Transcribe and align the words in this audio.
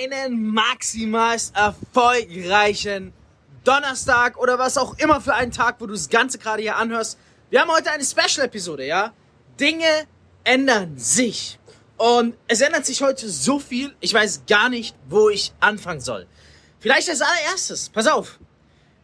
einen 0.00 0.46
maximalst 0.52 1.54
erfolgreichen 1.54 3.12
Donnerstag 3.64 4.38
oder 4.38 4.58
was 4.58 4.78
auch 4.78 4.96
immer 4.98 5.20
für 5.20 5.34
einen 5.34 5.52
Tag, 5.52 5.76
wo 5.78 5.86
du 5.86 5.92
das 5.92 6.08
Ganze 6.08 6.38
gerade 6.38 6.62
hier 6.62 6.76
anhörst. 6.76 7.18
Wir 7.50 7.60
haben 7.60 7.70
heute 7.70 7.90
eine 7.90 8.04
Special-Episode, 8.04 8.86
ja? 8.86 9.12
Dinge 9.58 10.06
ändern 10.44 10.96
sich. 10.96 11.58
Und 11.98 12.34
es 12.48 12.62
ändert 12.62 12.86
sich 12.86 13.02
heute 13.02 13.28
so 13.28 13.58
viel, 13.58 13.94
ich 14.00 14.14
weiß 14.14 14.44
gar 14.48 14.70
nicht, 14.70 14.96
wo 15.08 15.28
ich 15.28 15.52
anfangen 15.60 16.00
soll. 16.00 16.26
Vielleicht 16.78 17.10
als 17.10 17.20
allererstes, 17.20 17.90
pass 17.90 18.06
auf. 18.06 18.38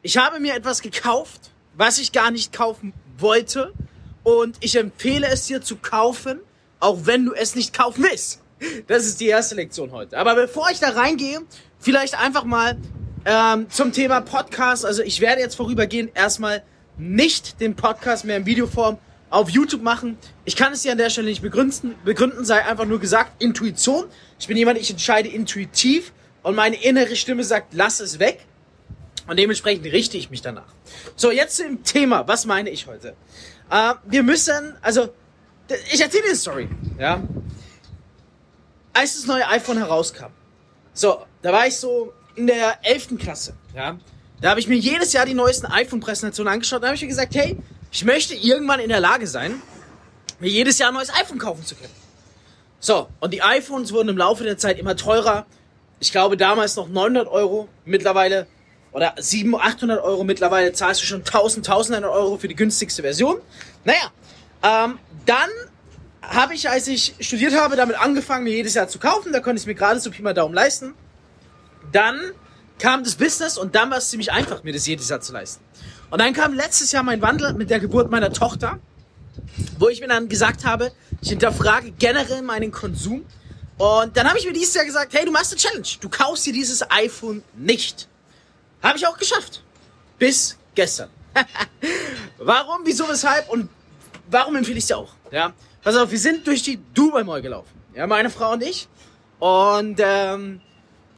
Ich 0.01 0.17
habe 0.17 0.41
mir 0.41 0.55
etwas 0.55 0.81
gekauft, 0.81 1.51
was 1.75 1.99
ich 1.99 2.13
gar 2.13 2.31
nicht 2.31 2.55
kaufen 2.55 2.95
wollte. 3.19 3.75
Und 4.23 4.57
ich 4.61 4.77
empfehle 4.77 5.27
es 5.27 5.45
dir 5.45 5.61
zu 5.61 5.77
kaufen, 5.77 6.41
auch 6.81 7.01
wenn 7.05 7.27
du 7.27 7.35
es 7.35 7.55
nicht 7.55 7.77
kaufen 7.77 8.03
willst. 8.03 8.41
Das 8.87 9.05
ist 9.05 9.21
die 9.21 9.27
erste 9.27 9.55
Lektion 9.55 9.93
heute. 9.93 10.17
Aber 10.19 10.35
bevor 10.35 10.71
ich 10.71 10.81
da 10.81 10.91
reingehe, 10.91 11.41
vielleicht 11.79 12.19
einfach 12.19 12.45
mal 12.45 12.77
ähm, 13.25 13.69
zum 13.71 13.93
Thema 13.93 14.21
Podcast. 14.21 14.87
Also 14.87 15.03
ich 15.03 15.21
werde 15.21 15.41
jetzt 15.41 15.57
vorübergehend 15.57 16.13
erstmal 16.15 16.63
nicht 16.97 17.61
den 17.61 17.75
Podcast 17.77 18.25
mehr 18.25 18.37
in 18.37 18.47
Videoform 18.47 18.99
auf 19.29 19.51
YouTube 19.51 19.83
machen. 19.83 20.17
Ich 20.45 20.57
kann 20.57 20.73
es 20.73 20.83
dir 20.83 20.93
an 20.93 20.99
der 20.99 21.11
Stelle 21.11 21.29
nicht 21.29 21.43
begründen. 21.43 21.95
Begründen 22.05 22.45
sei 22.45 22.65
einfach 22.65 22.87
nur 22.87 23.01
gesagt 23.01 23.43
Intuition. 23.43 24.05
Ich 24.39 24.47
bin 24.47 24.57
jemand, 24.57 24.79
ich 24.79 24.91
entscheide 24.91 25.29
intuitiv 25.29 26.13
und 26.43 26.55
meine 26.55 26.83
innere 26.83 27.17
Stimme 27.17 27.45
sagt, 27.45 27.75
lass 27.75 28.01
es 28.01 28.19
weg. 28.19 28.47
Und 29.27 29.39
dementsprechend 29.39 29.85
richte 29.87 30.17
ich 30.17 30.31
mich 30.31 30.41
danach. 30.41 30.73
So, 31.17 31.33
jetzt 31.33 31.57
zum 31.57 31.83
Thema. 31.83 32.29
Was 32.29 32.47
meine 32.47 32.71
ich 32.71 32.87
heute? 32.87 33.15
Äh, 33.69 33.95
wir 34.05 34.23
müssen, 34.23 34.77
also, 34.81 35.09
ich 35.93 36.01
erzähle 36.01 36.23
dir 36.23 36.29
eine 36.29 36.37
Story, 36.37 36.69
ja 36.97 37.21
als 38.97 39.15
das 39.15 39.27
neue 39.27 39.47
iPhone 39.49 39.79
herauskam, 39.79 40.33
so, 40.93 41.27
da 41.43 41.53
war 41.53 41.67
ich 41.67 41.77
so 41.77 42.15
in 42.35 42.47
der 42.47 42.79
11. 42.83 43.19
Klasse, 43.19 43.55
ja. 43.75 43.99
Da 44.41 44.51
habe 44.51 44.61
ich 44.61 44.69
mir 44.69 44.77
jedes 44.77 45.13
Jahr 45.13 45.27
die 45.27 45.35
neuesten 45.35 45.67
iPhone-Präsentationen 45.67 46.53
angeschaut. 46.53 46.83
Da 46.83 46.89
habe 46.89 46.97
ich 46.97 47.03
mir 47.03 47.09
gesagt, 47.09 47.35
hey, 47.35 47.57
ich 47.91 48.05
möchte 48.05 48.35
irgendwann 48.35 48.81
in 48.81 48.91
der 48.91 49.01
Lage 49.01 49.27
sein, 49.27 49.63
mir 50.41 50.51
jedes 50.51 50.79
Jahr 50.79 50.91
ein 50.91 50.95
neues 50.95 51.11
iPhone 51.11 51.39
kaufen 51.39 51.65
zu 51.65 51.75
können. 51.75 51.93
So, 52.81 53.09
und 53.21 53.33
die 53.33 53.43
iPhones 53.43 53.93
wurden 53.93 54.11
im 54.11 54.19
Laufe 54.19 54.45
der 54.45 54.59
Zeit 54.59 54.79
immer 54.79 54.97
teurer. 54.97 55.47
Ich 56.01 56.13
glaube 56.13 56.37
damals 56.37 56.77
noch 56.77 56.89
900 56.89 57.29
Euro, 57.29 57.69
mittlerweile, 57.87 58.47
oder 58.93 59.15
700, 59.17 59.75
800 59.75 60.03
Euro, 60.03 60.25
mittlerweile 60.25 60.73
zahlst 60.73 61.03
du 61.03 61.07
schon 61.07 61.21
1000, 61.21 61.67
1100 61.67 62.11
Euro 62.11 62.37
für 62.37 62.49
die 62.49 62.57
günstigste 62.57 63.03
Version. 63.03 63.39
Naja, 63.85 64.11
ähm, 64.63 64.99
dann 65.25 65.51
habe 66.29 66.55
ich, 66.55 66.69
als 66.69 66.89
ich 66.89 67.15
studiert 67.21 67.55
habe, 67.55 67.77
damit 67.77 67.99
angefangen, 67.99 68.45
mir 68.45 68.55
jedes 68.55 68.75
Jahr 68.75 68.89
zu 68.89 68.99
kaufen. 68.99 69.33
Da 69.33 69.41
konnte 69.41 69.57
ich 69.57 69.63
es 69.63 69.67
mir 69.67 69.75
gerade 69.75 70.01
so 70.01 70.11
Pi 70.11 70.23
mal 70.23 70.35
Daumen 70.35 70.55
leisten. 70.55 70.95
Dann 71.93 72.19
kam 72.79 73.05
das 73.05 73.15
Business 73.15 73.57
und 73.57 73.75
dann 73.75 73.91
war 73.91 73.99
es 73.99 74.11
ziemlich 74.11 74.33
einfach, 74.33 74.63
mir 74.63 74.73
das 74.73 74.87
jedes 74.87 75.09
Jahr 75.09 75.21
zu 75.21 75.33
leisten. 75.33 75.65
Und 76.11 76.21
dann 76.21 76.33
kam 76.33 76.53
letztes 76.55 76.93
Jahr 76.93 77.03
mein 77.03 77.23
Wandel 77.23 77.55
mit 77.55 77.71
der 77.71 77.81
Geburt 77.81 78.11
meiner 78.11 78.33
Tochter, 78.33 78.79
wo 79.79 79.89
ich 79.89 80.01
mir 80.01 80.09
dann 80.09 80.29
gesagt 80.29 80.65
habe, 80.65 80.93
ich 81.21 81.31
hinterfrage 81.31 81.93
generell 81.93 82.43
meinen 82.43 82.71
Konsum. 82.71 83.25
Und 83.79 84.17
dann 84.17 84.29
habe 84.29 84.39
ich 84.39 84.47
mir 84.47 84.53
dieses 84.53 84.75
Jahr 84.75 84.85
gesagt, 84.85 85.15
hey, 85.15 85.25
du 85.25 85.33
machst 85.33 85.53
eine 85.53 85.61
Challenge. 85.61 85.89
Du 86.01 86.09
kaufst 86.09 86.47
dir 86.47 86.53
dieses 86.53 86.89
iPhone 86.91 87.43
nicht. 87.55 88.09
Habe 88.83 88.99
ich 88.99 89.07
auch 89.07 89.19
geschafft. 89.19 89.63
Bis 90.19 90.57
gestern. 90.75 91.11
warum, 92.39 92.83
wieso, 92.85 93.09
weshalb 93.09 93.49
und 93.51 93.69
warum 94.31 94.57
empfehle 94.57 94.79
ich 94.79 94.85
es 94.85 94.89
dir 94.89 94.97
auch? 94.99 95.16
Ja, 95.31 95.53
Pass 95.87 95.95
auf, 95.95 96.11
wir 96.11 96.19
sind 96.19 96.45
durch 96.49 96.65
die 96.65 96.81
Dubai 96.95 97.23
Mall 97.23 97.41
gelaufen. 97.41 97.71
Ja, 97.95 98.09
meine 98.09 98.29
Frau 98.29 98.55
und 98.55 98.63
ich. 98.65 98.89
Und 99.39 100.01
ähm, 100.03 100.61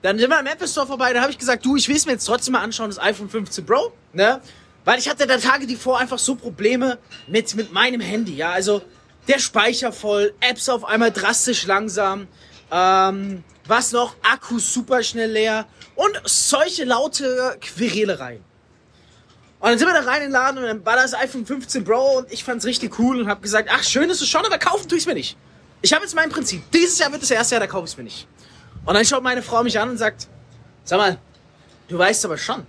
dann 0.02 0.18
sind 0.18 0.28
wir 0.28 0.38
am 0.38 0.46
Apple 0.46 0.68
Store 0.68 0.86
vorbei. 0.86 1.14
Da 1.14 1.22
habe 1.22 1.30
ich 1.30 1.38
gesagt, 1.38 1.64
du, 1.64 1.76
ich 1.76 1.88
will 1.88 1.96
es 1.96 2.04
mir 2.04 2.12
jetzt 2.12 2.26
trotzdem 2.26 2.52
mal 2.52 2.60
anschauen, 2.60 2.90
das 2.90 2.98
iPhone 2.98 3.30
15 3.30 3.64
Pro. 3.64 3.94
Ne? 4.12 4.42
Weil 4.84 4.98
ich 4.98 5.08
hatte 5.08 5.26
da 5.26 5.38
Tage 5.38 5.66
die 5.66 5.74
vor 5.74 5.98
einfach 5.98 6.18
so 6.18 6.34
Probleme 6.34 6.98
mit, 7.26 7.54
mit 7.54 7.72
meinem 7.72 8.02
Handy. 8.02 8.36
Ja, 8.36 8.50
also 8.50 8.82
der 9.26 9.38
Speicher 9.38 9.90
voll, 9.90 10.34
Apps 10.40 10.68
auf 10.68 10.84
einmal 10.84 11.12
drastisch 11.12 11.64
langsam. 11.64 12.28
Ähm, 12.70 13.44
was 13.66 13.92
noch? 13.92 14.16
Akku 14.20 14.58
super 14.58 15.02
schnell 15.02 15.32
leer. 15.32 15.64
Und 15.94 16.20
solche 16.26 16.84
laute 16.84 17.56
Querelereien. 17.62 18.44
Und 19.60 19.70
dann 19.70 19.78
sind 19.78 19.88
wir 19.88 19.94
da 19.94 20.08
rein 20.08 20.22
in 20.22 20.28
den 20.28 20.32
Laden 20.32 20.58
und 20.58 20.64
dann 20.64 20.86
war 20.86 20.94
das 20.94 21.14
iPhone 21.14 21.44
15 21.44 21.84
Pro 21.84 22.18
und 22.18 22.32
ich 22.32 22.44
fand's 22.44 22.64
richtig 22.64 22.98
cool 22.98 23.20
und 23.20 23.28
hab 23.28 23.42
gesagt, 23.42 23.68
ach 23.72 23.82
schön 23.82 24.08
ist 24.08 24.20
es 24.20 24.28
schon, 24.28 24.44
aber 24.46 24.56
kaufen 24.58 24.88
tue 24.88 24.98
ich's 24.98 25.06
mir 25.06 25.14
nicht. 25.14 25.36
Ich 25.82 25.92
habe 25.92 26.04
jetzt 26.04 26.14
mein 26.14 26.30
Prinzip. 26.30 26.62
Dieses 26.70 26.98
Jahr 26.98 27.10
wird 27.10 27.22
das 27.22 27.30
erste 27.30 27.56
Jahr, 27.56 27.60
da 27.60 27.66
kaufe 27.66 27.84
ich's 27.84 27.96
mir 27.96 28.04
nicht. 28.04 28.28
Und 28.84 28.94
dann 28.94 29.04
schaut 29.04 29.22
meine 29.22 29.42
Frau 29.42 29.64
mich 29.64 29.78
an 29.78 29.90
und 29.90 29.98
sagt, 29.98 30.28
sag 30.84 30.98
mal, 30.98 31.18
du 31.88 31.98
weißt 31.98 32.24
aber 32.24 32.38
schon, 32.38 32.66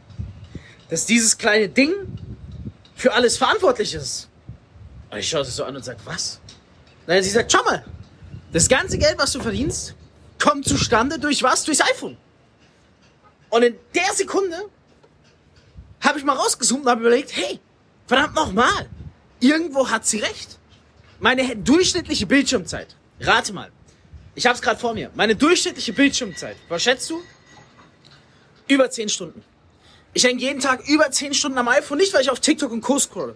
dass 0.90 1.06
dieses 1.06 1.38
kleine 1.38 1.70
Ding 1.70 1.94
für 2.96 3.14
alles 3.14 3.38
verantwortlich 3.38 3.94
ist. 3.94 4.28
Und 5.12 5.20
ich 5.20 5.30
schaue 5.30 5.46
sie 5.46 5.52
so 5.52 5.64
an 5.64 5.76
und 5.76 5.86
sag, 5.86 5.98
was? 6.06 6.40
Nein, 7.06 7.24
sie 7.24 7.30
sagt, 7.30 7.52
schau 7.52 7.64
mal, 7.64 7.86
das 8.52 8.68
ganze 8.68 8.98
Geld, 8.98 9.18
was 9.18 9.32
du 9.32 9.40
verdienst, 9.40 9.96
kommt 10.40 10.68
zustande 10.68 11.20
durch 11.20 11.44
was? 11.44 11.64
Durchs 11.64 11.82
iPhone. 11.82 12.18
Und 13.50 13.64
in 13.64 13.76
der 13.94 14.14
Sekunde 14.16 14.66
habe 16.02 16.20
ich 16.20 16.26
mal 16.26 16.36
rausgezoomt 16.36 16.84
und 16.84 16.90
habe 16.90 17.02
überlegt, 17.02 17.36
hey, 17.36 17.60
verdammt 18.08 18.36
nochmal, 18.36 18.90
irgendwo 19.40 19.90
hat 19.90 20.06
sie 20.06 20.20
recht. 20.20 20.58
Meine 21.20 21.56
durchschnittliche 21.56 22.26
Bildschirmzeit, 22.26 22.96
rate 23.20 23.54
mal, 23.54 23.72
ich 24.36 24.46
habe 24.46 24.56
es 24.56 24.62
gerade 24.62 24.80
vor 24.80 24.94
mir, 24.94 25.12
meine 25.16 25.36
durchschnittliche 25.36 25.94
Bildschirmzeit, 25.94 26.56
was 26.70 26.84
schätzt 26.84 27.10
du? 27.10 27.22
Über 28.68 28.90
10 28.90 29.10
Stunden. 29.10 29.44
Ich 30.14 30.24
hänge 30.24 30.40
jeden 30.40 30.60
Tag 30.60 30.88
über 30.88 31.12
10 31.12 31.34
Stunden 31.34 31.58
am 31.58 31.68
iPhone, 31.68 31.98
nicht 31.98 32.14
weil 32.14 32.22
ich 32.22 32.30
auf 32.30 32.40
TikTok 32.40 32.72
und 32.72 32.82
Co. 32.82 32.98
scrolle, 33.00 33.36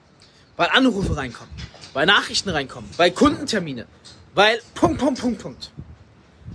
weil 0.55 0.69
Anrufe 0.69 1.15
reinkommen, 1.15 1.53
weil 1.91 2.05
Nachrichten 2.05 2.49
reinkommen, 2.49 2.89
weil 2.97 3.11
Kundentermine, 3.11 3.85
weil 4.33 4.61
Punkt, 4.73 4.99
Punkt, 4.99 5.19
Punkt, 5.19 5.41
Punkt. 5.41 5.71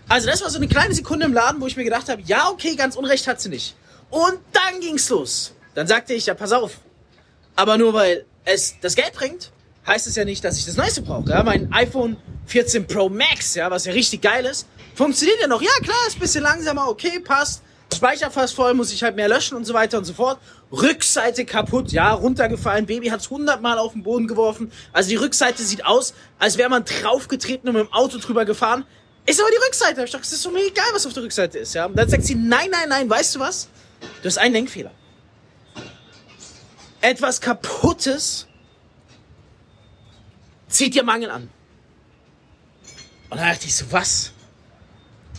Also 0.08 0.26
das 0.28 0.40
war 0.40 0.48
so 0.48 0.56
eine 0.56 0.68
kleine 0.68 0.94
Sekunde 0.94 1.26
im 1.26 1.34
Laden, 1.34 1.60
wo 1.60 1.66
ich 1.66 1.76
mir 1.76 1.84
gedacht 1.84 2.08
habe, 2.08 2.22
ja, 2.22 2.48
okay, 2.48 2.74
ganz 2.74 2.96
Unrecht 2.96 3.26
hat 3.26 3.40
sie 3.40 3.50
nicht. 3.50 3.76
Und 4.08 4.38
dann 4.52 4.80
ging's 4.80 5.10
los. 5.10 5.52
Dann 5.78 5.86
sagte 5.86 6.12
ich, 6.12 6.26
ja, 6.26 6.34
pass 6.34 6.50
auf. 6.50 6.72
Aber 7.54 7.78
nur 7.78 7.94
weil 7.94 8.24
es 8.44 8.74
das 8.80 8.96
Geld 8.96 9.12
bringt, 9.12 9.52
heißt 9.86 10.08
es 10.08 10.16
ja 10.16 10.24
nicht, 10.24 10.42
dass 10.42 10.58
ich 10.58 10.66
das 10.66 10.76
Neueste 10.76 11.02
brauche. 11.02 11.30
Ja, 11.30 11.44
mein 11.44 11.72
iPhone 11.72 12.16
14 12.46 12.88
Pro 12.88 13.08
Max, 13.08 13.54
ja, 13.54 13.70
was 13.70 13.84
ja 13.84 13.92
richtig 13.92 14.22
geil 14.22 14.44
ist, 14.44 14.66
funktioniert 14.96 15.38
ja 15.40 15.46
noch. 15.46 15.62
Ja, 15.62 15.70
klar, 15.84 15.96
ist 16.08 16.16
ein 16.16 16.18
bisschen 16.18 16.42
langsamer, 16.42 16.88
okay, 16.88 17.20
passt. 17.20 17.62
Speicher 17.94 18.28
fast 18.32 18.54
voll, 18.54 18.74
muss 18.74 18.92
ich 18.92 19.04
halt 19.04 19.14
mehr 19.14 19.28
löschen 19.28 19.56
und 19.56 19.66
so 19.66 19.72
weiter 19.72 19.98
und 19.98 20.04
so 20.04 20.14
fort. 20.14 20.40
Rückseite 20.72 21.44
kaputt, 21.44 21.92
ja, 21.92 22.12
runtergefallen. 22.12 22.86
Baby 22.86 23.10
hat's 23.10 23.30
hundertmal 23.30 23.78
auf 23.78 23.92
den 23.92 24.02
Boden 24.02 24.26
geworfen. 24.26 24.72
Also 24.92 25.10
die 25.10 25.16
Rückseite 25.16 25.62
sieht 25.62 25.86
aus, 25.86 26.12
als 26.40 26.58
wäre 26.58 26.70
man 26.70 26.84
draufgetreten 26.84 27.68
und 27.68 27.76
mit 27.76 27.86
dem 27.86 27.92
Auto 27.92 28.18
drüber 28.18 28.44
gefahren. 28.44 28.84
Ist 29.26 29.40
aber 29.40 29.50
die 29.52 29.64
Rückseite. 29.64 30.02
Ich 30.02 30.10
dachte, 30.10 30.24
das 30.24 30.32
ist 30.32 30.44
doch 30.44 30.50
mir 30.50 30.66
egal, 30.66 30.88
was 30.92 31.06
auf 31.06 31.12
der 31.12 31.22
Rückseite 31.22 31.58
ist, 31.58 31.72
ja. 31.74 31.86
Und 31.86 31.96
dann 31.96 32.08
sagt 32.08 32.24
sie, 32.24 32.34
nein, 32.34 32.68
nein, 32.72 32.88
nein, 32.88 33.08
weißt 33.08 33.36
du 33.36 33.38
was? 33.38 33.68
Du 34.22 34.26
hast 34.26 34.38
einen 34.38 34.54
Denkfehler 34.54 34.90
etwas 37.00 37.40
Kaputtes 37.40 38.46
zieht 40.68 40.94
dir 40.94 41.02
Mangel 41.02 41.30
an. 41.30 41.48
Und 43.30 43.38
dann 43.38 43.48
dachte 43.48 43.66
ich 43.66 43.76
so, 43.76 43.86
was? 43.90 44.32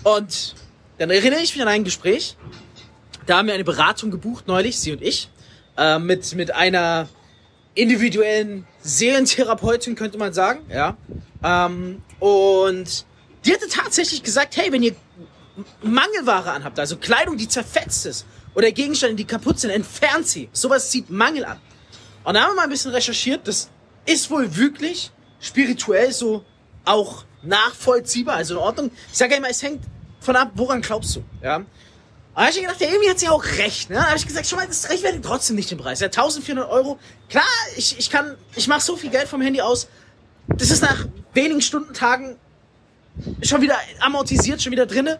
Und 0.03 0.56
dann 0.97 1.09
erinnere 1.09 1.42
ich 1.42 1.56
mich 1.56 1.62
an 1.62 1.68
ein 1.68 1.84
Gespräch. 1.84 2.36
Da 3.25 3.38
haben 3.38 3.47
wir 3.47 3.53
eine 3.53 3.64
Beratung 3.64 4.12
gebucht 4.12 4.47
neulich, 4.47 4.80
sie 4.80 4.92
und 4.92 5.02
ich, 5.02 5.30
äh, 5.78 6.00
mit, 6.00 6.34
mit 6.36 6.53
einer 6.53 7.08
individuellen 7.76 8.66
Seelentherapeutin, 8.81 9.96
könnte 9.96 10.18
man 10.18 10.34
sagen, 10.34 10.62
ja. 10.70 10.97
Ähm, 11.44 12.02
und 12.20 13.06
die 13.46 13.53
hatte 13.53 13.68
tatsächlich 13.70 14.24
gesagt, 14.24 14.58
hey, 14.58 14.72
wenn 14.72 14.84
ihr 14.84 14.96
Mangelware 15.81 16.52
anhabt, 16.52 16.80
also 16.80 16.97
Kleidung, 16.97 17.38
die 17.38 17.47
zerfetzt 17.47 18.06
ist, 18.06 18.26
oder 18.55 18.72
Gegenstände, 18.72 19.16
die 19.16 19.25
kaputt 19.25 19.59
sind, 19.59 19.72
entfernt 19.72 20.28
sie. 20.28 20.49
Sowas 20.51 20.90
zieht 20.90 21.09
Mangel 21.09 21.46
an. 21.46 21.59
Und 22.23 22.34
da 22.34 22.41
haben 22.41 22.51
wir 22.51 22.55
mal 22.55 22.63
ein 22.63 22.69
bisschen 22.69 22.91
recherchiert. 22.91 23.47
Das 23.47 23.69
ist 24.05 24.29
wohl 24.29 24.55
wirklich 24.55 25.11
spirituell 25.40 26.11
so 26.11 26.43
auch 26.85 27.23
nachvollziehbar, 27.43 28.35
also 28.35 28.55
in 28.55 28.59
Ordnung. 28.59 28.91
Ich 29.11 29.17
sage 29.17 29.31
ja 29.31 29.37
immer, 29.37 29.49
es 29.49 29.61
hängt 29.61 29.84
von 30.19 30.35
ab, 30.35 30.51
woran 30.55 30.81
glaubst 30.81 31.16
du, 31.16 31.23
ja. 31.41 31.63
Da 32.35 32.46
habe 32.46 32.51
ich 32.51 32.61
gedacht, 32.61 32.79
ja, 32.79 32.87
irgendwie 32.87 33.09
hat 33.09 33.19
sie 33.19 33.28
auch 33.28 33.43
recht. 33.43 33.90
Ne? 33.90 33.97
Da 33.97 34.07
habe 34.07 34.17
ich 34.17 34.25
gesagt, 34.25 34.47
schon 34.47 34.59
mal, 34.59 34.67
das 34.67 34.90
rechtfertigt 34.90 35.25
trotzdem 35.25 35.57
nicht 35.57 35.69
den 35.72 35.78
Preis. 35.78 35.99
Ja, 35.99 36.05
1400 36.05 36.69
Euro. 36.69 36.97
Klar, 37.28 37.43
ich, 37.75 37.99
ich 37.99 38.09
kann, 38.09 38.37
ich 38.55 38.67
mache 38.69 38.79
so 38.79 38.96
viel 38.96 39.09
Geld 39.09 39.28
vom 39.28 39.41
Handy 39.41 39.59
aus. 39.59 39.90
Das 40.47 40.72
ist 40.72 40.81
nach 40.81 41.05
wenigen 41.34 41.61
Stunden, 41.61 41.93
Tagen 41.93 42.37
schon 43.41 43.61
wieder 43.61 43.78
amortisiert, 43.99 44.61
schon 44.61 44.72
wieder 44.72 44.85
drinne. 44.85 45.19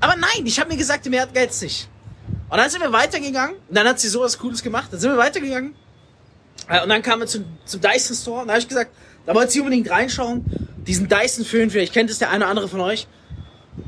Aber 0.00 0.16
nein, 0.16 0.44
ich 0.44 0.60
habe 0.60 0.68
mir 0.70 0.76
gesagt, 0.76 1.06
mehr 1.08 1.26
geht's 1.26 1.62
nicht. 1.62 1.88
Und 2.50 2.58
dann 2.58 2.70
sind 2.70 2.80
wir 2.80 2.92
weitergegangen. 2.92 3.56
Und 3.68 3.76
dann 3.76 3.86
hat 3.86 4.00
sie 4.00 4.08
sowas 4.08 4.38
Cooles 4.38 4.62
gemacht. 4.62 4.88
Dann 4.90 5.00
sind 5.00 5.10
wir 5.10 5.18
weitergegangen. 5.18 5.74
Äh, 6.68 6.82
und 6.82 6.88
dann 6.88 7.02
kamen 7.02 7.22
wir 7.22 7.26
zum, 7.26 7.44
zum 7.64 7.80
Dyson 7.80 8.16
Store. 8.16 8.40
Und 8.42 8.48
da 8.48 8.54
habe 8.54 8.60
ich 8.60 8.68
gesagt, 8.68 8.90
da 9.26 9.34
wollt 9.34 9.54
ihr 9.54 9.62
unbedingt 9.62 9.90
reinschauen. 9.90 10.44
Diesen 10.86 11.08
Dyson 11.08 11.44
Föhn, 11.44 11.70
vielleicht 11.70 11.92
kennt 11.92 12.10
es 12.10 12.18
der 12.18 12.30
eine 12.30 12.44
oder 12.44 12.50
andere 12.50 12.68
von 12.68 12.80
euch. 12.80 13.06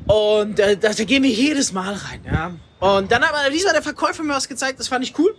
Und 0.06 0.58
äh, 0.58 0.76
da, 0.76 0.92
da 0.92 1.04
gehen 1.04 1.22
wir 1.22 1.30
jedes 1.30 1.72
Mal 1.72 1.94
rein, 1.94 2.20
ja. 2.24 2.52
Und 2.80 3.10
dann 3.10 3.22
aber 3.22 3.50
diesmal 3.50 3.72
der 3.72 3.82
Verkäufer 3.82 4.22
mir 4.22 4.34
was 4.34 4.48
gezeigt, 4.48 4.78
das 4.78 4.88
fand 4.88 5.04
ich 5.04 5.18
cool. 5.18 5.34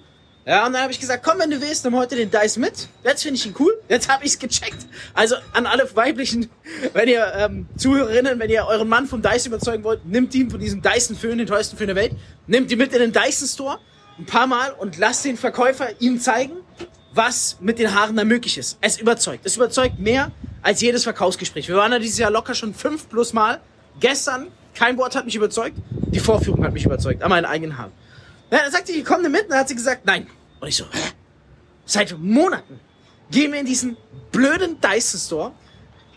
Ja, 0.45 0.65
und 0.65 0.73
dann 0.73 0.83
habe 0.83 0.91
ich 0.91 0.99
gesagt, 0.99 1.23
komm, 1.23 1.39
wenn 1.39 1.49
du 1.51 1.61
willst, 1.61 1.85
nimm 1.85 1.95
heute 1.95 2.15
den 2.15 2.31
Dice 2.31 2.57
mit. 2.57 2.87
Jetzt 3.03 3.23
finde 3.23 3.37
ich 3.37 3.45
ihn 3.45 3.55
cool. 3.59 3.73
Jetzt 3.91 4.07
habe 4.07 4.23
ich's 4.23 4.39
gecheckt. 4.39 4.85
Also 5.13 5.35
an 5.51 5.65
alle 5.65 5.93
weiblichen, 5.97 6.49
wenn 6.93 7.09
ihr 7.09 7.29
ähm, 7.35 7.67
Zuhörerinnen, 7.75 8.39
wenn 8.39 8.49
ihr 8.49 8.65
euren 8.65 8.87
Mann 8.87 9.05
vom 9.05 9.21
Dice 9.21 9.47
überzeugen 9.47 9.83
wollt, 9.83 10.05
nimmt 10.05 10.33
ihn 10.33 10.49
von 10.49 10.61
diesem 10.61 10.81
Dyson 10.81 11.17
Föhn, 11.17 11.37
den 11.37 11.45
teuersten 11.45 11.75
Föhn 11.75 11.87
der 11.87 11.97
Welt, 11.97 12.13
nimmt 12.47 12.71
ihn 12.71 12.77
mit 12.77 12.93
in 12.93 12.99
den 12.99 13.11
Dyson 13.11 13.49
Store 13.49 13.79
ein 14.17 14.25
paar 14.25 14.47
Mal 14.47 14.71
und 14.71 14.97
lasst 14.97 15.25
den 15.25 15.35
Verkäufer 15.35 15.89
ihm 15.99 16.21
zeigen, 16.21 16.53
was 17.13 17.57
mit 17.59 17.79
den 17.79 17.93
Haaren 17.93 18.15
da 18.15 18.23
möglich 18.23 18.57
ist. 18.57 18.77
Es 18.79 18.97
überzeugt. 18.97 19.45
Es 19.45 19.57
überzeugt 19.57 19.99
mehr 19.99 20.31
als 20.61 20.79
jedes 20.79 21.03
Verkaufsgespräch. 21.03 21.67
Wir 21.67 21.75
waren 21.75 21.91
da 21.91 21.99
dieses 21.99 22.17
Jahr 22.17 22.31
locker 22.31 22.55
schon 22.55 22.73
fünf 22.73 23.09
plus 23.09 23.33
Mal. 23.33 23.59
Gestern, 23.99 24.47
kein 24.73 24.97
Wort 24.97 25.17
hat 25.17 25.25
mich 25.25 25.35
überzeugt. 25.35 25.75
Die 25.89 26.21
Vorführung 26.21 26.63
hat 26.63 26.71
mich 26.71 26.85
überzeugt, 26.85 27.23
an 27.23 27.29
meinen 27.29 27.43
eigenen 27.43 27.77
Haaren. 27.77 27.91
Ja, 28.51 28.59
dann 28.59 28.71
sagte 28.71 28.93
ich, 28.93 29.03
komm 29.03 29.21
mit. 29.23 29.43
Und 29.43 29.49
dann 29.49 29.59
hat 29.59 29.67
sie 29.67 29.75
gesagt, 29.75 30.05
nein. 30.05 30.27
Und 30.61 30.69
ich 30.69 30.77
so, 30.77 30.85
hä? 30.85 31.09
Seit 31.85 32.17
Monaten 32.17 32.79
gehen 33.31 33.51
wir 33.51 33.59
in 33.59 33.65
diesen 33.65 33.97
blöden 34.31 34.79
Dyson 34.79 35.19
Store. 35.19 35.51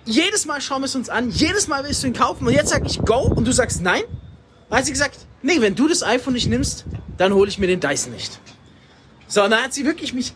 Jedes 0.05 0.45
Mal 0.45 0.61
schauen 0.61 0.83
wir 0.83 0.87
es 0.87 0.95
uns 0.95 1.09
an. 1.09 1.31
Jedes 1.31 1.67
Mal 1.67 1.85
willst 1.85 2.03
du 2.03 2.09
ihn 2.09 2.13
kaufen. 2.13 2.47
Und 2.47 2.53
jetzt 2.53 2.69
sag 2.69 2.85
ich 2.85 2.99
go 3.01 3.21
und 3.21 3.47
du 3.47 3.53
sagst 3.53 3.81
nein. 3.81 4.03
Dann 4.69 4.79
hat 4.79 4.87
sie 4.87 4.93
gesagt, 4.93 5.19
nee, 5.43 5.61
wenn 5.61 5.75
du 5.75 5.89
das 5.89 6.03
iPhone 6.03 6.35
nicht 6.35 6.49
nimmst, 6.49 6.85
dann 7.17 7.33
hole 7.33 7.49
ich 7.49 7.59
mir 7.59 7.67
den 7.67 7.81
Dyson 7.81 8.13
nicht. 8.13 8.39
So, 9.29 9.43
und 9.43 9.51
dann 9.51 9.63
hat 9.63 9.73
sie 9.73 9.85
wirklich 9.85 10.13
mich 10.13 10.35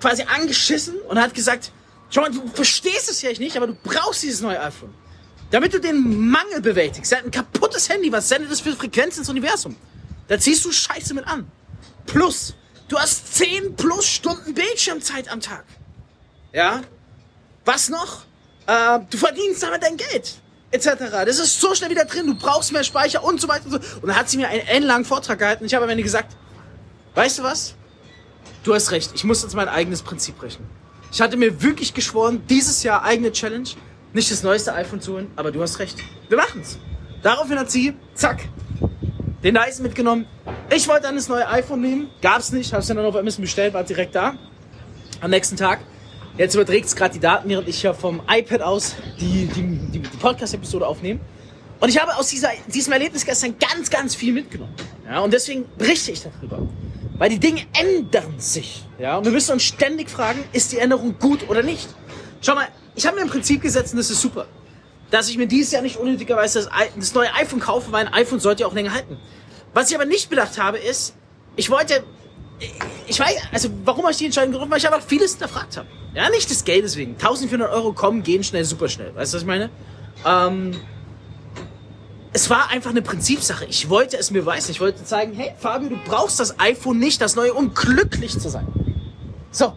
quasi 0.00 0.22
angeschissen 0.22 0.94
und 1.08 1.20
hat 1.20 1.34
gesagt, 1.34 1.72
John, 2.10 2.32
du 2.32 2.46
verstehst 2.48 3.10
es 3.10 3.20
ja 3.20 3.30
nicht, 3.32 3.56
aber 3.56 3.66
du 3.66 3.76
brauchst 3.82 4.22
dieses 4.22 4.40
neue 4.40 4.60
iPhone. 4.60 4.94
Damit 5.50 5.74
du 5.74 5.80
den 5.80 6.30
Mangel 6.30 6.60
bewältigst. 6.60 7.12
Er 7.12 7.18
hat 7.18 7.24
ein 7.24 7.30
kaputtes 7.30 7.88
Handy, 7.88 8.12
was 8.12 8.28
sendet 8.28 8.50
das 8.50 8.60
für 8.60 8.72
Frequenzen 8.74 9.20
ins 9.20 9.28
Universum? 9.28 9.76
Da 10.28 10.38
ziehst 10.38 10.64
du 10.64 10.72
Scheiße 10.72 11.14
mit 11.14 11.26
an. 11.26 11.50
Plus, 12.06 12.54
du 12.88 12.98
hast 12.98 13.34
10 13.34 13.76
plus 13.76 14.06
Stunden 14.06 14.54
Bildschirmzeit 14.54 15.30
am 15.30 15.40
Tag. 15.40 15.64
Ja? 16.52 16.82
Was 17.64 17.88
noch? 17.88 18.22
Äh, 18.66 19.00
du 19.10 19.16
verdienst 19.16 19.62
damit 19.62 19.82
dein 19.82 19.96
Geld. 19.96 20.34
Etc. 20.70 20.88
Das 21.10 21.38
ist 21.38 21.60
so 21.60 21.74
schnell 21.74 21.90
wieder 21.90 22.04
drin. 22.04 22.26
Du 22.26 22.34
brauchst 22.34 22.72
mehr 22.72 22.84
Speicher 22.84 23.24
und 23.24 23.40
so 23.40 23.48
weiter 23.48 23.64
und 23.66 23.72
so. 23.72 23.78
Und 24.00 24.08
dann 24.08 24.16
hat 24.16 24.28
sie 24.28 24.36
mir 24.36 24.48
einen 24.48 24.66
ellenlangen 24.66 25.04
Vortrag 25.04 25.38
gehalten. 25.38 25.64
Ich 25.64 25.74
habe 25.74 25.84
am 25.84 25.90
Ende 25.90 26.02
gesagt, 26.02 26.36
weißt 27.14 27.38
du 27.38 27.42
was? 27.42 27.74
Du 28.64 28.74
hast 28.74 28.90
recht. 28.90 29.12
Ich 29.14 29.24
muss 29.24 29.42
jetzt 29.42 29.54
mein 29.54 29.68
eigenes 29.68 30.02
Prinzip 30.02 30.38
brechen. 30.38 30.66
Ich 31.10 31.22
hatte 31.22 31.38
mir 31.38 31.62
wirklich 31.62 31.94
geschworen, 31.94 32.42
dieses 32.50 32.82
Jahr 32.82 33.02
eigene 33.02 33.32
Challenge, 33.32 33.68
nicht 34.12 34.30
das 34.30 34.42
neueste 34.42 34.74
iPhone 34.74 35.00
zu 35.00 35.14
holen, 35.14 35.30
aber 35.36 35.50
du 35.50 35.62
hast 35.62 35.78
recht. 35.78 35.96
Wir 36.28 36.36
machen's. 36.36 36.78
Daraufhin 37.22 37.58
hat 37.58 37.70
sie, 37.70 37.94
zack, 38.14 38.44
den 39.42 39.54
Dyson 39.54 39.84
mitgenommen. 39.84 40.26
Ich 40.70 40.86
wollte 40.86 41.04
dann 41.04 41.16
das 41.16 41.28
neue 41.28 41.48
iPhone 41.48 41.80
nehmen, 41.80 42.10
gab's 42.20 42.52
nicht, 42.52 42.72
hab's 42.72 42.88
dann 42.88 42.98
auf 42.98 43.16
Amazon 43.16 43.42
bestellt, 43.42 43.72
war 43.72 43.84
direkt 43.84 44.14
da. 44.14 44.34
Am 45.20 45.30
nächsten 45.30 45.56
Tag. 45.56 45.80
Jetzt 46.38 46.54
überträgt's 46.54 46.94
gerade 46.94 47.14
die 47.14 47.20
Daten, 47.20 47.48
während 47.48 47.68
ich 47.68 47.82
ja 47.82 47.92
vom 47.92 48.22
iPad 48.30 48.62
aus 48.62 48.94
die, 49.20 49.46
die, 49.46 49.62
die, 49.90 49.98
Podcast-Episode 49.98 50.86
aufnehme. 50.86 51.18
Und 51.80 51.88
ich 51.88 52.00
habe 52.00 52.16
aus 52.16 52.28
dieser, 52.28 52.50
diesem 52.68 52.92
Erlebnis 52.92 53.26
gestern 53.26 53.56
ganz, 53.58 53.90
ganz 53.90 54.14
viel 54.14 54.32
mitgenommen. 54.32 54.72
Ja, 55.04 55.18
und 55.18 55.32
deswegen 55.32 55.64
berichte 55.76 56.12
ich 56.12 56.22
darüber. 56.22 56.60
Weil 57.18 57.30
die 57.30 57.40
Dinge 57.40 57.62
ändern 57.76 58.38
sich. 58.38 58.84
Ja, 59.00 59.18
und 59.18 59.24
wir 59.24 59.32
müssen 59.32 59.50
uns 59.50 59.64
ständig 59.64 60.08
fragen, 60.08 60.44
ist 60.52 60.70
die 60.70 60.78
Änderung 60.78 61.18
gut 61.18 61.48
oder 61.48 61.64
nicht? 61.64 61.88
Schau 62.40 62.54
mal, 62.54 62.68
ich 62.94 63.04
habe 63.04 63.16
mir 63.16 63.22
ein 63.22 63.28
Prinzip 63.28 63.60
gesetzt 63.60 63.92
und 63.92 63.98
das 63.98 64.08
ist 64.08 64.20
super. 64.20 64.46
Dass 65.10 65.28
ich 65.28 65.38
mir 65.38 65.48
dieses 65.48 65.72
Jahr 65.72 65.82
nicht 65.82 65.96
unnötigerweise 65.96 66.60
das, 66.60 66.70
das 66.94 67.14
neue 67.14 67.34
iPhone 67.34 67.58
kaufe, 67.58 67.90
weil 67.90 68.06
ein 68.06 68.14
iPhone 68.14 68.38
sollte 68.38 68.62
ja 68.62 68.68
auch 68.68 68.74
länger 68.74 68.94
halten. 68.94 69.16
Was 69.74 69.90
ich 69.90 69.96
aber 69.96 70.06
nicht 70.06 70.30
bedacht 70.30 70.56
habe, 70.62 70.78
ist, 70.78 71.14
ich 71.56 71.68
wollte, 71.68 72.04
ich 73.06 73.20
weiß, 73.20 73.36
also 73.52 73.68
warum 73.84 74.02
habe 74.02 74.12
ich 74.12 74.18
die 74.18 74.26
Entscheidung 74.26 74.52
getroffen? 74.52 74.70
Weil 74.70 74.78
ich 74.78 74.88
aber 74.88 75.00
vieles 75.00 75.32
hinterfragt 75.32 75.76
habe. 75.76 75.88
Ja, 76.14 76.28
nicht 76.30 76.50
das 76.50 76.64
Geld 76.64 76.84
deswegen. 76.84 77.12
1400 77.12 77.70
Euro 77.70 77.92
kommen, 77.92 78.22
gehen 78.22 78.42
schnell, 78.42 78.64
super 78.64 78.88
schnell. 78.88 79.14
Weißt 79.14 79.32
du, 79.32 79.36
was 79.36 79.42
ich 79.42 79.46
meine? 79.46 79.70
Ähm, 80.26 80.74
es 82.32 82.50
war 82.50 82.70
einfach 82.70 82.90
eine 82.90 83.02
Prinzipsache. 83.02 83.64
Ich 83.66 83.88
wollte 83.88 84.16
es 84.16 84.30
mir 84.30 84.40
beweisen. 84.40 84.70
Ich 84.70 84.80
wollte 84.80 85.04
zeigen, 85.04 85.34
hey 85.34 85.52
Fabio, 85.58 85.90
du 85.90 85.96
brauchst 86.04 86.40
das 86.40 86.58
iPhone 86.58 86.98
nicht, 86.98 87.20
das 87.20 87.36
neue, 87.36 87.54
um 87.54 87.74
glücklich 87.74 88.38
zu 88.38 88.48
sein. 88.48 88.66
So. 89.50 89.74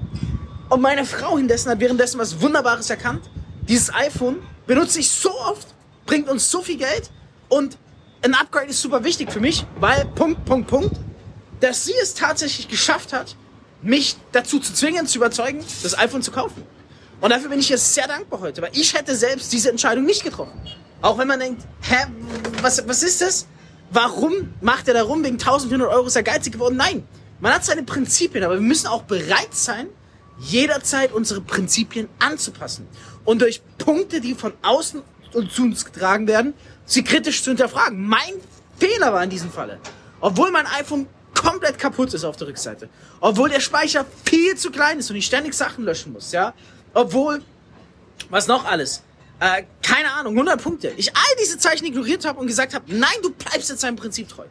Und 0.70 0.82
meine 0.82 1.06
Frau 1.06 1.38
indessen 1.38 1.70
hat 1.70 1.80
währenddessen 1.80 2.20
was 2.20 2.42
Wunderbares 2.42 2.90
erkannt. 2.90 3.30
Dieses 3.68 3.94
iPhone 3.94 4.38
benutze 4.68 5.00
ich 5.00 5.12
so 5.12 5.32
oft, 5.32 5.68
bringt 6.06 6.30
uns 6.30 6.50
so 6.50 6.62
viel 6.62 6.78
Geld 6.78 7.12
und 7.50 7.78
ein 8.24 8.34
Upgrade 8.36 8.68
ist 8.68 8.82
super 8.82 9.04
wichtig 9.04 9.32
für 9.32 9.40
mich, 9.40 9.66
weil 9.80 10.06
Punkt, 10.16 10.46
Punkt, 10.46 10.68
Punkt, 10.68 10.96
dass 11.62 11.86
sie 11.86 11.94
es 12.02 12.14
tatsächlich 12.14 12.68
geschafft 12.68 13.14
hat, 13.14 13.36
mich 13.82 14.18
dazu 14.32 14.60
zu 14.60 14.74
zwingen, 14.74 15.08
zu 15.08 15.18
überzeugen, 15.18 15.64
das 15.84 15.98
iPhone 15.98 16.22
zu 16.22 16.32
kaufen. 16.32 16.64
Und 17.22 17.30
dafür 17.30 17.50
bin 17.50 17.60
ich 17.60 17.70
ihr 17.70 17.78
sehr 17.78 18.08
dankbar 18.08 18.42
heute, 18.42 18.62
weil 18.62 18.72
ich 18.74 18.94
hätte 18.94 19.16
selbst 19.16 19.54
diese 19.54 19.70
Entscheidung 19.70 20.04
nicht 20.04 20.24
getroffen. 20.24 20.60
Auch 21.02 21.18
wenn 21.18 21.28
man 21.28 21.40
denkt, 21.40 21.64
hä, 21.82 22.08
was, 22.62 22.88
was 22.88 23.04
ist 23.04 23.22
das? 23.22 23.48
Warum 23.92 24.54
macht 24.62 24.88
er 24.88 24.96
da 24.96 25.04
rum? 25.04 25.24
Wegen 25.24 25.36
1400 25.36 25.90
Euro 25.90 26.08
ist 26.08 26.16
er 26.16 26.24
geizig 26.24 26.54
geworden? 26.54 26.78
Nein, 26.78 27.08
man 27.40 27.54
hat 27.54 27.66
seine 27.66 27.84
Prinzipien, 27.84 28.44
aber 28.44 28.56
wir 28.56 28.62
müssen 28.62 28.88
auch 28.88 29.04
bereit 29.04 29.54
sein, 29.54 29.88
jederzeit 30.40 31.12
unsere 31.12 31.42
Prinzipien 31.42 32.08
anzupassen. 32.20 32.88
Und 33.26 33.42
durch 33.42 33.62
Punkte, 33.78 34.22
die 34.22 34.34
von 34.34 34.54
außen 34.64 35.02
zu 35.50 35.64
uns 35.64 35.86
getragen 35.86 36.28
werden, 36.28 36.54
sie 36.86 37.04
kritisch 37.04 37.44
zu 37.44 37.52
hinterfragen. 37.52 38.04
Mein 38.04 38.34
Fehler 38.80 39.14
war 39.14 39.24
in 39.24 39.30
diesem 39.30 39.52
Falle. 39.52 39.80
Obwohl 40.20 40.52
mein 40.52 40.66
iPhone 40.66 41.08
komplett 41.34 41.78
kaputt 41.78 42.14
ist 42.14 42.24
auf 42.24 42.38
der 42.38 42.48
Rückseite. 42.48 42.90
Obwohl 43.20 43.50
der 43.50 43.60
Speicher 43.60 44.06
viel 44.26 44.56
zu 44.56 44.72
klein 44.72 45.00
ist 45.00 45.10
und 45.10 45.16
ich 45.16 45.26
ständig 45.26 45.54
Sachen 45.54 45.84
löschen 45.84 46.14
muss, 46.14 46.32
ja. 46.32 46.54
Obwohl, 46.94 47.42
was 48.30 48.48
noch 48.48 48.66
alles? 48.66 49.04
Äh, 49.40 49.64
keine 49.82 50.12
Ahnung, 50.12 50.34
100 50.34 50.62
Punkte. 50.62 50.94
Ich 50.98 51.16
all 51.16 51.36
diese 51.42 51.58
Zeichen 51.58 51.86
ignoriert 51.86 52.26
habe 52.26 52.40
und 52.40 52.48
gesagt 52.48 52.74
habe, 52.74 52.86
nein, 52.94 53.10
du 53.24 53.32
bleibst 53.32 53.70
jetzt 53.70 53.84
deinem 53.84 53.96
Prinzip 53.96 54.30
treu. 54.30 54.46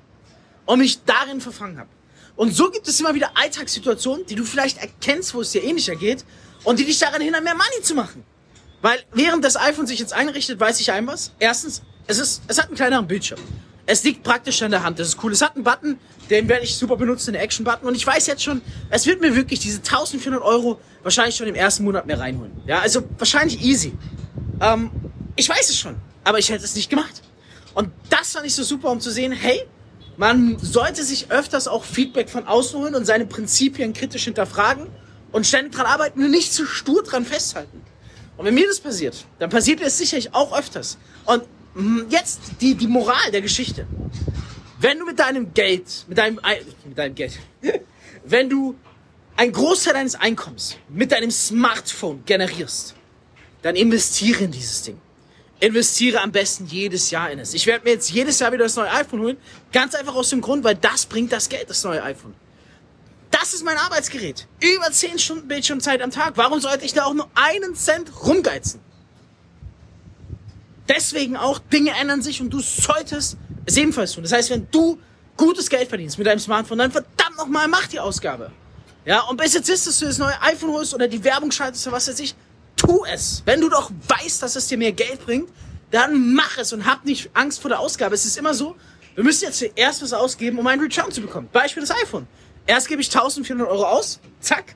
Und 0.67 0.81
mich 0.81 1.05
darin 1.05 1.41
verfangen 1.41 1.79
habe. 1.79 1.89
Und 2.37 2.55
so 2.55 2.71
gibt 2.71 2.89
es 2.89 2.99
immer 3.01 3.15
wieder 3.15 3.33
Alltagssituationen, 3.35 4.27
die 4.27 4.35
du 4.35 4.45
vielleicht 4.45 4.79
erkennst, 4.79 5.35
wo 5.35 5.43
es 5.43 5.53
dir 5.53 5.63
ähnlicher 5.63 5.95
geht 5.95 6.25
und 6.65 6.79
die 6.79 6.85
dich 6.85 6.99
daran 6.99 7.21
hindern, 7.21 7.45
mehr 7.45 7.55
Money 7.55 7.83
zu 7.83 7.95
machen. 7.95 8.25
Weil 8.83 8.99
während 9.13 9.45
das 9.45 9.57
iPhone 9.57 9.87
sich 9.87 9.99
jetzt 9.99 10.13
einrichtet, 10.13 10.59
weiß 10.59 10.81
ich 10.81 10.91
ein 10.91 11.07
was. 11.07 11.33
Erstens, 11.39 11.83
es 12.07 12.19
ist, 12.19 12.43
es 12.49 12.59
hat 12.59 12.69
einen 12.69 12.77
kleineren 12.77 13.07
Bildschirm. 13.07 13.41
Es 13.91 14.05
liegt 14.05 14.23
praktisch 14.23 14.63
in 14.63 14.71
der 14.71 14.85
Hand. 14.85 15.01
Das 15.01 15.09
ist 15.09 15.25
cool. 15.25 15.33
Es 15.33 15.43
hat 15.43 15.57
einen 15.57 15.65
Button, 15.65 15.99
den 16.31 16.49
werde 16.49 16.63
ich 16.63 16.77
super 16.77 16.97
benutzen, 16.97 17.33
den 17.33 17.43
Action-Button. 17.43 17.89
Und 17.89 17.97
ich 17.97 18.07
weiß 18.07 18.29
jetzt 18.29 18.41
schon, 18.41 18.63
es 18.89 19.05
wird 19.05 19.21
mir 19.21 19.35
wirklich 19.35 19.59
diese 19.59 19.79
1400 19.79 20.41
Euro 20.41 20.81
wahrscheinlich 21.03 21.35
schon 21.35 21.49
im 21.49 21.57
ersten 21.57 21.83
Monat 21.83 22.07
mehr 22.07 22.21
reinholen. 22.21 22.53
Ja, 22.67 22.79
also 22.79 23.03
wahrscheinlich 23.19 23.61
easy. 23.61 23.93
Ähm, 24.61 24.93
ich 25.35 25.49
weiß 25.49 25.71
es 25.71 25.77
schon, 25.77 25.97
aber 26.23 26.39
ich 26.39 26.51
hätte 26.51 26.65
es 26.65 26.77
nicht 26.77 26.89
gemacht. 26.89 27.23
Und 27.75 27.91
das 28.11 28.31
fand 28.35 28.47
ich 28.47 28.55
so 28.55 28.63
super, 28.63 28.91
um 28.91 29.01
zu 29.01 29.11
sehen, 29.11 29.33
hey, 29.33 29.67
man 30.17 30.57
sollte 30.61 31.03
sich 31.03 31.33
öfters 31.33 31.67
auch 31.67 31.83
Feedback 31.83 32.31
von 32.31 32.47
außen 32.47 32.79
holen 32.79 32.95
und 32.95 33.07
seine 33.07 33.27
Prinzipien 33.27 33.93
kritisch 33.93 34.23
hinterfragen 34.23 34.87
und 35.33 35.49
ständig 35.49 35.75
dran 35.75 35.87
arbeiten 35.87 36.23
und 36.23 36.31
nicht 36.31 36.53
zu 36.53 36.65
stur 36.65 37.03
dran 37.03 37.25
festhalten. 37.25 37.83
Und 38.37 38.47
wenn 38.47 38.55
mir 38.55 38.69
das 38.69 38.79
passiert, 38.79 39.25
dann 39.41 39.51
passiert 39.51 39.81
es 39.81 39.99
sicherlich 39.99 40.33
auch 40.33 40.57
öfters. 40.57 40.97
Und 41.27 41.43
jetzt 42.09 42.41
die, 42.61 42.75
die 42.75 42.87
Moral 42.87 43.31
der 43.31 43.43
Geschichte. 43.43 43.87
Wenn 44.81 44.99
du 44.99 45.05
mit 45.05 45.19
deinem 45.19 45.53
Geld, 45.53 46.05
mit 46.09 46.19
deinem, 46.19 46.41
mit 46.85 46.99
deinem 46.99 47.15
Geld, 47.15 47.39
wenn 48.25 48.49
du 48.49 48.77
einen 49.37 49.53
Großteil 49.53 49.95
deines 49.95 50.15
Einkommens 50.15 50.77
mit 50.89 51.13
deinem 51.13 51.31
Smartphone 51.31 52.23
generierst, 52.25 52.95
dann 53.63 53.77
investiere 53.77 54.45
in 54.45 54.51
dieses 54.51 54.83
Ding. 54.83 55.01
Investiere 55.61 56.21
am 56.23 56.33
besten 56.33 56.65
jedes 56.67 57.11
Jahr 57.11 57.31
in 57.31 57.39
es. 57.39 57.53
Ich 57.53 57.67
werde 57.67 57.85
mir 57.85 57.91
jetzt 57.93 58.11
jedes 58.11 58.39
Jahr 58.39 58.51
wieder 58.53 58.65
das 58.65 58.77
neue 58.77 58.91
iPhone 58.91 59.21
holen. 59.21 59.37
Ganz 59.73 59.95
einfach 59.95 60.15
aus 60.15 60.31
dem 60.31 60.41
Grund, 60.41 60.65
weil 60.65 60.75
das 60.75 61.05
bringt 61.05 61.33
das 61.33 61.51
Geld, 61.51 61.69
das 61.69 61.85
neue 61.85 62.03
iPhone. 62.03 62.35
Das 63.31 63.53
ist 63.53 63.65
mein 63.65 63.77
Arbeitsgerät. 63.77 64.47
Über 64.61 64.91
10 64.91 65.19
Stunden 65.19 65.49
Bildschirmzeit 65.49 66.01
am 66.01 66.11
Tag. 66.11 66.33
Warum 66.37 66.61
sollte 66.61 66.85
ich 66.85 66.95
da 66.95 67.05
auch 67.05 67.15
nur 67.15 67.29
einen 67.35 67.75
Cent 67.75 68.11
rumgeizen? 68.25 68.81
Deswegen 70.91 71.37
auch, 71.37 71.61
Dinge 71.61 71.93
ändern 72.01 72.21
sich 72.21 72.41
und 72.41 72.51
du 72.51 72.59
solltest 72.59 73.37
es 73.65 73.77
ebenfalls 73.77 74.13
tun. 74.13 74.25
Das 74.25 74.33
heißt, 74.33 74.51
wenn 74.51 74.67
du 74.73 74.99
gutes 75.37 75.71
Geld 75.71 75.89
verdienst 75.89 76.19
mit 76.19 76.27
deinem 76.27 76.41
Smartphone, 76.41 76.79
dann 76.79 76.91
verdammt 76.91 77.37
nochmal, 77.37 77.69
mach 77.69 77.87
die 77.87 78.01
Ausgabe. 78.01 78.51
Ja, 79.05 79.21
und 79.23 79.41
bis 79.41 79.55
jetzt 79.55 79.71
ist, 79.71 79.87
dass 79.87 80.01
du 80.01 80.07
das 80.07 80.19
neue 80.19 80.35
iPhone 80.43 80.73
holst 80.73 80.93
oder 80.93 81.07
die 81.07 81.23
Werbung 81.23 81.53
schaltest 81.53 81.87
oder 81.87 81.95
was 81.97 82.09
weiß 82.09 82.19
ich, 82.19 82.35
tu 82.77 83.05
es. 83.05 83.43
Wenn 83.47 83.61
du 83.61 83.69
doch 83.69 83.91
weißt, 84.09 84.43
dass 84.43 84.57
es 84.57 84.67
dir 84.67 84.79
mehr 84.79 84.91
Geld 84.91 85.25
bringt, 85.25 85.49
dann 85.93 86.35
mach 86.35 86.59
es 86.59 86.73
und 86.73 86.85
hab 86.85 87.05
nicht 87.05 87.31
Angst 87.35 87.61
vor 87.61 87.69
der 87.69 87.79
Ausgabe. 87.79 88.17
Es 88.17 88.25
ist 88.25 88.37
immer 88.37 88.53
so, 88.53 88.75
wir 89.15 89.23
müssen 89.23 89.45
jetzt 89.45 89.59
zuerst 89.59 90.03
was 90.03 90.13
ausgeben, 90.13 90.59
um 90.59 90.67
einen 90.67 90.83
Return 90.83 91.13
zu 91.13 91.21
bekommen. 91.21 91.49
Beispiel 91.53 91.83
das 91.83 91.93
iPhone. 92.03 92.27
Erst 92.67 92.89
gebe 92.89 93.01
ich 93.01 93.09
1400 93.09 93.69
Euro 93.69 93.85
aus, 93.85 94.21
zack. 94.41 94.75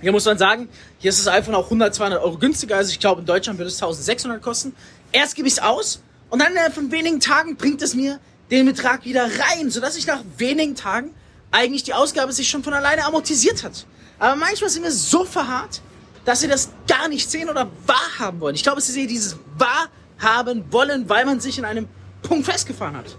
Hier 0.00 0.12
muss 0.12 0.24
man 0.26 0.38
sagen, 0.38 0.68
hier 0.98 1.08
ist 1.08 1.24
das 1.24 1.32
iPhone 1.32 1.54
auch 1.54 1.64
100, 1.64 1.94
200 1.94 2.22
Euro 2.22 2.36
günstiger. 2.36 2.76
Also 2.76 2.90
ich 2.90 3.00
glaube, 3.00 3.20
in 3.20 3.26
Deutschland 3.26 3.58
würde 3.58 3.70
es 3.70 3.82
1600 3.82 4.42
kosten. 4.42 4.74
Erst 5.14 5.36
gebe 5.36 5.46
ich 5.46 5.54
es 5.54 5.60
aus 5.60 6.02
Und 6.28 6.40
dann 6.40 6.50
innerhalb 6.50 6.74
von 6.74 6.90
wenigen 6.90 7.20
Tagen 7.20 7.54
bringt 7.54 7.80
es 7.82 7.94
mir 7.94 8.18
den 8.50 8.66
Betrag 8.66 9.04
wieder 9.04 9.24
rein, 9.24 9.70
sodass 9.70 9.96
ich 9.96 10.08
nach 10.08 10.24
wenigen 10.38 10.74
Tagen 10.74 11.14
eigentlich 11.52 11.84
die 11.84 11.94
Ausgabe 11.94 12.32
sich 12.32 12.50
schon 12.50 12.64
von 12.64 12.74
alleine 12.74 13.04
amortisiert 13.04 13.62
hat. 13.62 13.86
Aber 14.18 14.34
manchmal 14.34 14.68
sind 14.70 14.82
wir 14.82 14.90
so 14.90 15.24
verharrt, 15.24 15.80
dass 16.24 16.40
sie 16.40 16.48
das 16.48 16.70
gar 16.88 17.06
nicht 17.06 17.30
sehen 17.30 17.48
oder 17.48 17.70
wahrhaben 17.86 18.40
wollen. 18.40 18.56
Ich 18.56 18.64
glaube, 18.64 18.80
es 18.80 18.88
ist 18.88 18.96
eher 18.96 19.06
dieses 19.06 19.36
wahrhaben 19.56 20.64
wollen, 20.72 21.08
weil 21.08 21.24
man 21.24 21.38
sich 21.38 21.58
in 21.58 21.64
einem 21.64 21.86
Punkt 22.22 22.46
festgefahren 22.46 22.96
hat. 22.96 23.16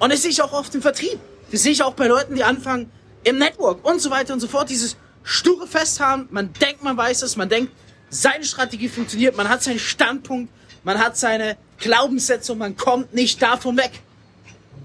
Und 0.00 0.12
das 0.12 0.22
sehe 0.22 0.32
ich 0.32 0.42
auch 0.42 0.52
oft 0.52 0.74
im 0.74 0.82
Vertrieb. 0.82 1.20
Das 1.52 1.62
sehe 1.62 1.70
ich 1.70 1.84
auch 1.84 1.94
bei 1.94 2.08
Leuten, 2.08 2.34
die 2.34 2.42
anfangen 2.42 2.90
im 3.22 3.38
Network 3.38 3.84
und 3.84 4.00
so 4.00 4.10
weiter 4.10 4.32
und 4.32 4.40
so 4.40 4.48
fort. 4.48 4.70
Dieses 4.70 4.96
sture 5.22 5.68
Festhaben, 5.68 6.26
man 6.32 6.52
denkt, 6.54 6.82
man 6.82 6.96
weiß 6.96 7.22
es, 7.22 7.36
man 7.36 7.48
denkt, 7.48 7.72
seine 8.10 8.44
Strategie 8.44 8.88
funktioniert, 8.88 9.36
man 9.36 9.48
hat 9.48 9.62
seinen 9.62 9.78
Standpunkt, 9.78 10.52
man 10.84 10.98
hat 10.98 11.16
seine 11.16 11.56
Glaubenssätze 11.78 12.52
und 12.52 12.58
man 12.58 12.76
kommt 12.76 13.14
nicht 13.14 13.40
davon 13.42 13.76
weg. 13.76 13.90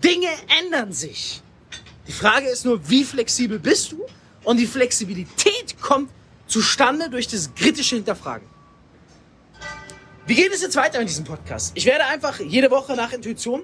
Dinge 0.03 0.29
ändern 0.61 0.91
sich. 0.91 1.41
Die 2.07 2.11
Frage 2.11 2.47
ist 2.47 2.65
nur, 2.65 2.89
wie 2.89 3.03
flexibel 3.03 3.59
bist 3.59 3.93
du? 3.93 4.05
Und 4.43 4.57
die 4.57 4.67
Flexibilität 4.67 5.79
kommt 5.81 6.09
zustande 6.47 7.09
durch 7.09 7.27
das 7.27 7.53
kritische 7.55 7.95
Hinterfragen. 7.95 8.47
Wie 10.25 10.35
geht 10.35 10.53
es 10.53 10.61
jetzt 10.61 10.75
weiter 10.75 10.99
in 10.99 11.07
diesem 11.07 11.25
Podcast? 11.25 11.71
Ich 11.75 11.85
werde 11.85 12.05
einfach 12.05 12.39
jede 12.39 12.71
Woche 12.71 12.95
nach 12.95 13.11
Intuition 13.11 13.61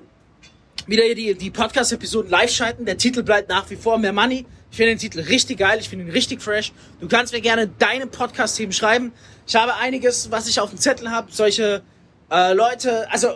wieder 0.88 1.04
die, 1.14 1.34
die 1.36 1.52
Podcast-Episoden 1.52 2.30
live 2.30 2.52
schalten. 2.52 2.86
Der 2.86 2.98
Titel 2.98 3.24
bleibt 3.24 3.50
nach 3.50 3.70
wie 3.70 3.76
vor 3.76 3.98
mehr 3.98 4.14
Money. 4.14 4.46
Ich 4.72 4.78
finde 4.78 4.94
den 4.94 5.00
Titel 5.00 5.20
richtig 5.20 5.60
geil, 5.60 5.80
ich 5.80 5.90
finde 5.90 6.06
ihn 6.06 6.12
richtig 6.12 6.42
fresh. 6.42 6.72
Du 7.00 7.08
kannst 7.08 7.34
mir 7.34 7.42
gerne 7.42 7.68
deine 7.68 8.08
Podcast-Themen 8.08 8.72
schreiben. 8.72 9.12
Ich 9.48 9.56
habe 9.56 9.76
einiges, 9.76 10.32
was 10.32 10.48
ich 10.48 10.60
auf 10.60 10.70
dem 10.70 10.80
Zettel 10.80 11.12
habe, 11.12 11.32
solche 11.32 11.82
äh, 12.32 12.54
Leute, 12.54 13.12
also 13.12 13.30
äh, 13.30 13.34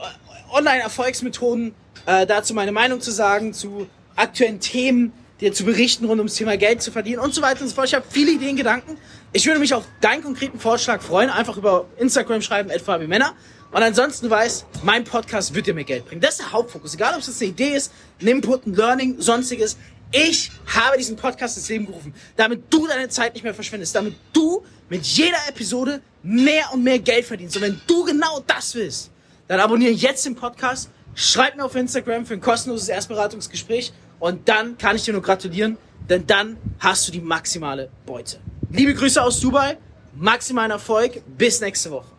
Online-Erfolgsmethoden, 0.52 1.74
äh, 2.06 2.26
dazu 2.26 2.54
meine 2.54 2.72
Meinung 2.72 3.02
zu 3.02 3.12
sagen, 3.12 3.54
zu 3.54 3.88
aktuellen 4.16 4.60
Themen, 4.60 5.14
dir 5.42 5.54
zu 5.54 5.66
berichten 5.66 6.06
rund 6.06 6.20
ums 6.20 6.36
Thema 6.36 6.58
Geld 6.58 6.82
zu 6.82 6.92
verdienen 6.92 7.20
und 7.20 7.34
so 7.34 7.42
weiter 7.42 7.62
und 7.62 7.68
so 7.68 7.76
fort. 7.76 7.88
Ich 7.88 7.94
habe 7.94 8.06
viele 8.10 8.32
Ideen, 8.32 8.56
Gedanken. 8.56 8.98
Ich 9.32 9.46
würde 9.46 9.60
mich 9.60 9.74
auf 9.74 9.84
deinen 10.00 10.24
konkreten 10.24 10.60
Vorschlag 10.60 11.02
freuen. 11.02 11.30
Einfach 11.30 11.58
über 11.58 11.86
Instagram 11.98 12.42
schreiben, 12.42 12.70
wie 12.70 13.08
Männer. 13.08 13.34
Und 13.72 13.82
ansonsten 13.82 14.30
weiß, 14.30 14.68
mein 14.84 15.04
Podcast 15.04 15.56
wird 15.56 15.66
dir 15.66 15.74
mehr 15.74 15.84
Geld 15.84 16.06
bringen. 16.06 16.22
Das 16.22 16.32
ist 16.32 16.42
der 16.42 16.52
Hauptfokus. 16.52 16.94
Egal, 16.94 17.16
ob 17.16 17.22
es 17.22 17.42
eine 17.42 17.50
Idee 17.50 17.76
ist, 17.76 17.92
ein 18.22 18.28
Input, 18.28 18.68
ein 18.68 18.76
Learning, 18.76 19.16
sonstiges. 19.20 19.78
Ich 20.16 20.52
habe 20.68 20.96
diesen 20.96 21.16
Podcast 21.16 21.58
ins 21.58 21.68
Leben 21.70 21.88
gerufen, 21.88 22.14
damit 22.36 22.72
du 22.72 22.86
deine 22.86 23.10
Zeit 23.10 23.34
nicht 23.34 23.42
mehr 23.42 23.56
verschwendest, 23.56 23.96
damit 23.96 24.14
du 24.32 24.64
mit 24.88 25.04
jeder 25.04 25.40
Episode 25.50 26.02
mehr 26.22 26.66
und 26.72 26.84
mehr 26.84 27.00
Geld 27.00 27.26
verdienst. 27.26 27.56
Und 27.56 27.64
wenn 27.64 27.82
du 27.88 28.04
genau 28.04 28.40
das 28.46 28.76
willst, 28.76 29.10
dann 29.48 29.60
abonniere 29.60 29.92
jetzt 29.92 30.24
den 30.28 30.36
Podcast, 30.36 30.92
schreib 31.16 31.56
mir 31.56 31.66
auf 31.66 31.76
Instagram 31.76 32.28
für 32.28 32.36
ein 32.36 32.42
kostenloses 32.42 32.90
Erstberatungsgespräch 32.90 33.92
und 34.20 34.48
dann 34.48 34.78
kann 34.78 34.96
ich 34.96 35.02
dir 35.02 35.14
nur 35.14 35.24
gratulieren, 35.24 35.80
denn 36.08 36.28
dann 36.28 36.58
hast 36.78 37.08
du 37.08 37.12
die 37.12 37.20
maximale 37.20 37.90
Beute. 38.06 38.40
Liebe 38.70 38.94
Grüße 38.94 39.20
aus 39.20 39.40
Dubai, 39.40 39.80
maximalen 40.14 40.70
Erfolg, 40.70 41.24
bis 41.36 41.60
nächste 41.60 41.90
Woche. 41.90 42.13